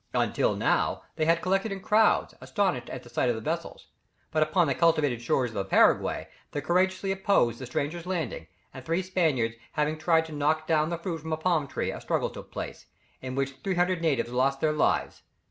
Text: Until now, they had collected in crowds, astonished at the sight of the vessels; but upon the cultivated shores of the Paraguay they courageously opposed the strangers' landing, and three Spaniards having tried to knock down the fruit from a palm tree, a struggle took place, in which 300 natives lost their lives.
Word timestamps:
Until 0.15 0.55
now, 0.55 1.03
they 1.15 1.25
had 1.25 1.43
collected 1.43 1.71
in 1.71 1.79
crowds, 1.79 2.33
astonished 2.41 2.89
at 2.89 3.03
the 3.03 3.09
sight 3.09 3.29
of 3.29 3.35
the 3.35 3.39
vessels; 3.41 3.85
but 4.31 4.41
upon 4.41 4.65
the 4.65 4.73
cultivated 4.73 5.21
shores 5.21 5.51
of 5.51 5.53
the 5.53 5.63
Paraguay 5.63 6.27
they 6.51 6.61
courageously 6.61 7.11
opposed 7.11 7.59
the 7.59 7.67
strangers' 7.67 8.07
landing, 8.07 8.47
and 8.73 8.83
three 8.83 9.03
Spaniards 9.03 9.53
having 9.73 9.99
tried 9.99 10.25
to 10.25 10.31
knock 10.31 10.65
down 10.65 10.89
the 10.89 10.97
fruit 10.97 11.19
from 11.19 11.33
a 11.33 11.37
palm 11.37 11.67
tree, 11.67 11.91
a 11.91 12.01
struggle 12.01 12.31
took 12.31 12.49
place, 12.51 12.87
in 13.21 13.35
which 13.35 13.57
300 13.63 14.01
natives 14.01 14.31
lost 14.31 14.59
their 14.59 14.73
lives. 14.73 15.21